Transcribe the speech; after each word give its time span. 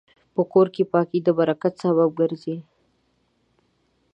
په 0.33 0.41
کور 0.51 0.67
کې 0.75 0.83
پاکي 0.91 1.19
د 1.23 1.27
برکت 1.39 1.73
سبب 1.83 2.09
ګرځي. 2.19 2.57